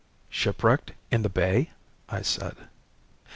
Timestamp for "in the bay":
1.11-1.69